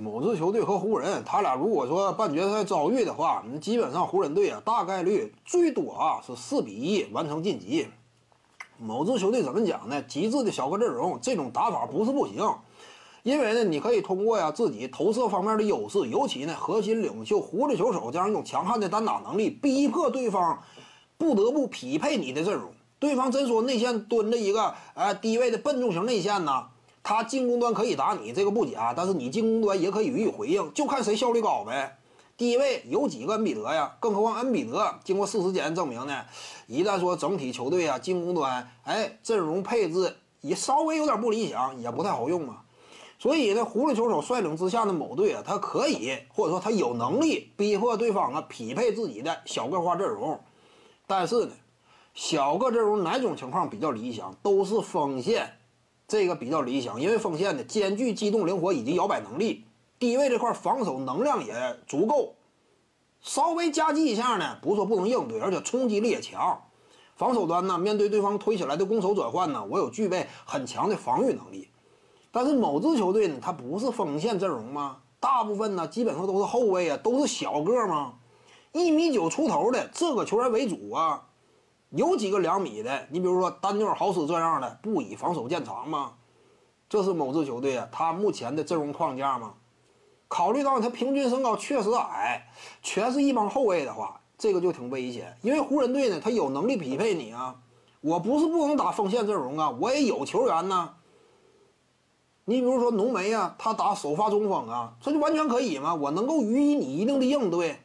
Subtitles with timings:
[0.00, 7.86] 某支球队和湖人，他俩如果说半决赛遭遇的话，那基本上湖人队啊，大概率最多啊是四比一完成晋级。
[8.78, 10.02] 某支球队怎么讲呢？
[10.04, 12.42] 极致的小个阵容，这种打法不是不行，
[13.24, 20.62] 因为呢，你可以通过呀自己投射方面的优势，尤其呢核心领袖狐狸球手这样一种强悍的单打能力，逼迫对方
[21.18, 22.72] 不得不匹配你的阵容。
[22.98, 26.68] 对方真说内线蹲着一个呃低位的笨重型内线呢？
[27.02, 31.98] 他进攻端可以打你，这个不假，但是你进攻端也可以予以回应，就看谁效率高呗。
[32.36, 33.96] 第一位有几个恩比德呀？
[34.00, 36.24] 更何况恩比德经过事实检验证明呢，
[36.66, 42.62] 一旦说整体球队啊进攻端，哎阵容配置也稍微有点不理想，也不太好用嘛。
[43.18, 50.40] 所以呢，狐狸球手率领之下的某队啊，他可以或者说他有能力逼迫对方啊匹配自己的小个化阵容，
[51.06, 51.52] 但是呢，
[52.14, 54.34] 小个阵容哪种情况比较理想？
[54.42, 55.59] 都是锋线。
[56.10, 59.64] 这个比较理想，因为锋线呢兼具机动灵活以及摇摆能力，
[60.00, 61.54] 低位这块防守能量也
[61.86, 62.34] 足够，
[63.20, 66.62] 稍微夹击一下呢，不说不能应对，而且冲击力也强。
[67.14, 71.68] 防守端呢，面对对方推起来的攻守转换呢，我有具备很强的防御能力。
[72.32, 74.96] 但是某支球队呢，它不是锋线阵容吗？
[75.20, 78.14] 大部分呢基本上都是后卫啊，都是小个吗？
[78.72, 81.28] 一米九出头的这个球员为主啊。
[81.90, 86.12] 有几个两米的，你比如说丹尼尔豪斯这样的，不以防守见长吗？
[86.88, 89.54] 这是某支球队啊，他目前的阵容框架吗？
[90.28, 92.48] 考虑到他平均身高确实矮，
[92.82, 95.36] 全是一帮后卫的话，这个就挺危险。
[95.42, 97.56] 因为湖人队呢，他有能力匹配你啊。
[98.00, 100.94] 我不是不能打锋线阵容啊，我也有球员呢。
[102.44, 107.80] 你比如说浓眉啊，他打首发中锋啊，这就完全可以嘛，我能够予以你一定的应对。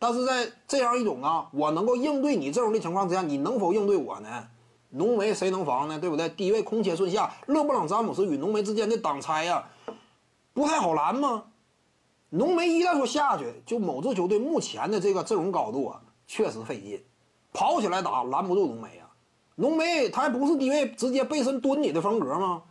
[0.00, 4.48] 但是在这样一种啊，我能够应对你阵容的情况之下，你能否应对我呢？
[4.88, 6.00] 浓眉谁能防呢？
[6.00, 6.26] 对不对？
[6.30, 9.68] 低位空切顺下，勒布朗詹姆斯与浓眉之间的挡拆呀，
[10.54, 11.44] 不太好拦吗？
[12.30, 17.04] 浓眉一旦说下去，就某支球队目前的这个阵容高度啊，确实费劲，
[17.52, 19.06] 跑起来打拦不住浓眉啊。
[19.56, 22.62] 浓眉他还不是低位直接背身蹲你的风格吗？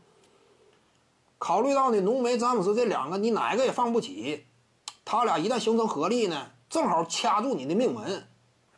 [1.38, 4.46] 考虑到呢，浓眉詹姆斯这两个你哪个也放不起，
[5.06, 6.48] 他俩一旦形成合力呢？
[6.70, 8.28] 正好掐住你的命门，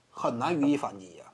[0.09, 1.25] 很难予以反击呀，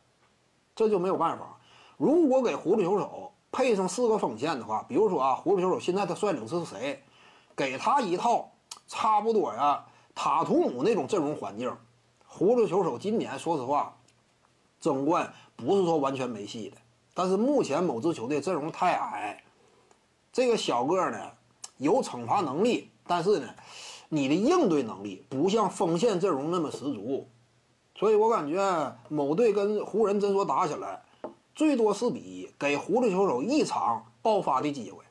[0.75, 1.59] 这就没有办法。
[1.97, 7.03] 如果给狐狸球手配上四个锋线的话，比如说啊，狐狸球手现在他率领是谁？
[7.55, 8.51] 给他一套
[8.87, 9.85] 差不多呀，
[10.15, 11.71] 塔图姆那种阵容环境，
[12.25, 13.95] 狐狸球手今年说实话，
[14.79, 16.77] 争冠不是说完全没戏的。
[17.13, 19.43] 但是目前某支球队阵容太矮，
[20.33, 21.31] 这个小个呢
[21.77, 23.53] 有惩罚能力，但是呢。
[24.09, 27.27] 你的应对能力不像锋线阵容那么十足，
[27.95, 31.01] 所以我感觉某队跟湖人真说打起来，
[31.53, 35.03] 最多四比一，给狐狸球手一场爆发的机会，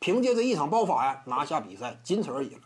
[0.00, 2.62] 凭借这一场爆发呀，拿下比赛，仅此而已了。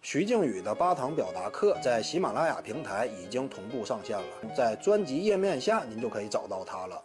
[0.00, 7.02] 徐静宇的八堂表达课在喜马拉雅平台已经同步上线了，在专辑页面下您就可以找到它了。